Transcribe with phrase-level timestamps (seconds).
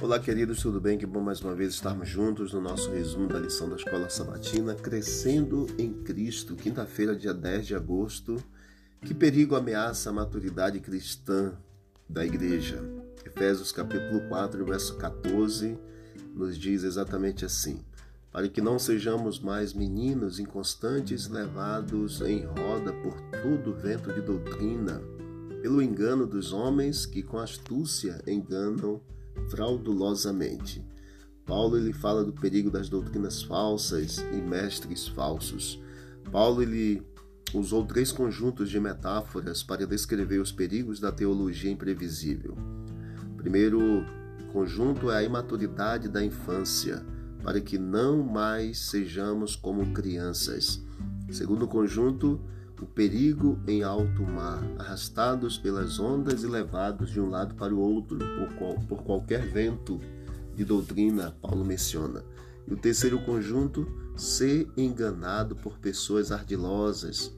[0.00, 0.96] Olá, queridos, tudo bem?
[0.96, 4.76] Que bom mais uma vez estarmos juntos no nosso resumo da lição da Escola Sabatina,
[4.76, 8.36] Crescendo em Cristo, quinta-feira, dia 10 de agosto.
[9.00, 11.52] Que perigo ameaça a maturidade cristã
[12.08, 12.80] da igreja?
[13.26, 15.76] Efésios capítulo 4, verso 14,
[16.32, 17.80] nos diz exatamente assim:
[18.30, 25.02] Para que não sejamos mais meninos inconstantes, levados em roda por todo vento de doutrina,
[25.60, 29.00] pelo engano dos homens que com astúcia enganam
[29.50, 30.84] fraudulosamente.
[31.44, 35.80] Paulo ele fala do perigo das doutrinas falsas e mestres falsos.
[36.30, 37.02] Paulo ele
[37.54, 42.56] usou três conjuntos de metáforas para descrever os perigos da teologia imprevisível.
[43.36, 44.04] Primeiro
[44.52, 47.04] conjunto é a imaturidade da infância,
[47.42, 50.82] para que não mais sejamos como crianças.
[51.30, 52.40] Segundo conjunto,
[52.80, 57.78] o perigo em alto mar, arrastados pelas ondas e levados de um lado para o
[57.78, 60.00] outro por, por qualquer vento
[60.54, 62.24] de doutrina, Paulo menciona.
[62.66, 63.86] E o terceiro conjunto,
[64.16, 67.32] ser enganado por pessoas ardilosas,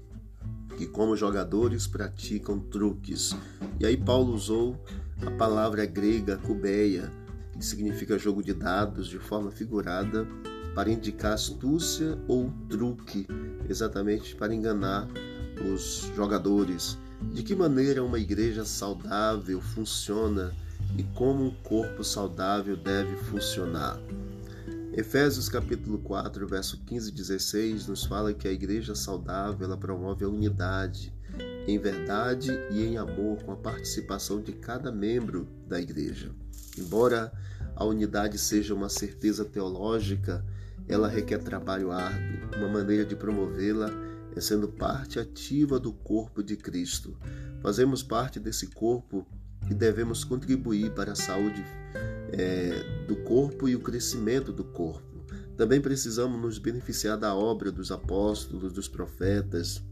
[0.76, 3.36] que como jogadores praticam truques.
[3.78, 4.82] E aí Paulo usou
[5.26, 7.12] a palavra grega cubeia,
[7.52, 10.26] que significa jogo de dados de forma figurada,
[10.74, 13.26] para indicar astúcia ou truque,
[13.68, 15.08] exatamente para enganar
[15.64, 16.96] os jogadores,
[17.32, 20.54] de que maneira uma igreja saudável funciona
[20.96, 24.00] e como um corpo saudável deve funcionar.
[24.92, 30.24] Efésios capítulo 4, verso 15 e 16 nos fala que a igreja saudável ela promove
[30.24, 31.12] a unidade
[31.66, 36.30] em verdade e em amor com a participação de cada membro da igreja.
[36.76, 37.32] Embora
[37.76, 40.44] a unidade seja uma certeza teológica,
[40.88, 42.58] ela requer trabalho árduo.
[42.58, 43.90] Uma maneira de promovê-la
[44.34, 47.16] é sendo parte ativa do corpo de Cristo.
[47.60, 49.26] Fazemos parte desse corpo
[49.70, 51.64] e devemos contribuir para a saúde
[52.32, 55.24] é, do corpo e o crescimento do corpo.
[55.56, 59.82] Também precisamos nos beneficiar da obra dos apóstolos, dos profetas,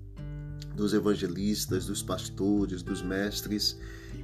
[0.75, 3.79] dos evangelistas, dos pastores, dos mestres,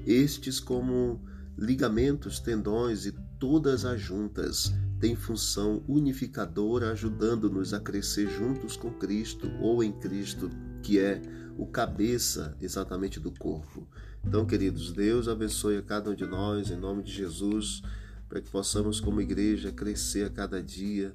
[0.06, 1.20] estes como
[1.58, 4.72] ligamentos, tendões e todas as juntas
[5.04, 10.48] tem função unificadora, ajudando-nos a crescer juntos com Cristo ou em Cristo,
[10.82, 11.20] que é
[11.58, 13.86] o cabeça exatamente do corpo.
[14.26, 17.82] Então, queridos, Deus abençoe a cada um de nós, em nome de Jesus,
[18.30, 21.12] para que possamos, como igreja, crescer a cada dia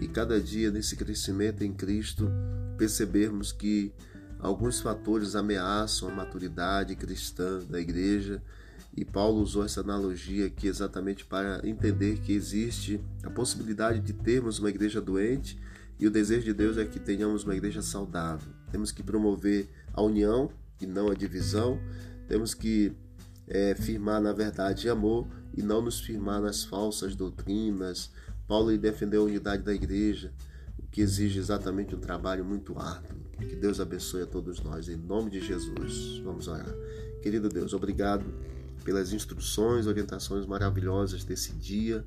[0.00, 2.28] e cada dia nesse crescimento em Cristo,
[2.76, 3.92] percebermos que
[4.40, 8.42] alguns fatores ameaçam a maturidade cristã da igreja
[8.96, 14.58] e Paulo usou essa analogia aqui exatamente para entender que existe a possibilidade de termos
[14.58, 15.58] uma igreja doente
[16.00, 18.52] e o desejo de Deus é que tenhamos uma igreja saudável.
[18.70, 20.50] Temos que promover a união
[20.80, 21.80] e não a divisão.
[22.28, 22.92] Temos que
[23.48, 28.10] é, firmar na verdade amor e não nos firmar nas falsas doutrinas.
[28.46, 30.32] Paulo defendeu a unidade da igreja,
[30.78, 33.18] o que exige exatamente um trabalho muito árduo.
[33.38, 36.20] Que Deus abençoe a todos nós, em nome de Jesus.
[36.24, 36.74] Vamos orar.
[37.22, 38.24] Querido Deus, obrigado
[38.88, 42.02] pelas instruções, orientações maravilhosas desse dia.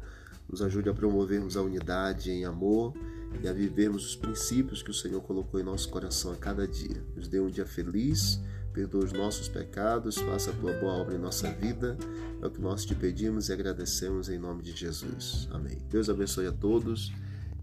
[0.49, 2.95] Nos ajude a promovermos a unidade em amor
[3.39, 7.05] e a vivermos os princípios que o Senhor colocou em nosso coração a cada dia.
[7.15, 8.41] Nos dê um dia feliz,
[8.73, 11.95] perdoa os nossos pecados, faça a tua boa obra em nossa vida.
[12.41, 15.47] É o que nós te pedimos e agradecemos em nome de Jesus.
[15.51, 15.77] Amém.
[15.87, 17.13] Deus abençoe a todos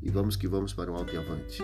[0.01, 1.61] e vamos que vamos para o alto e avante.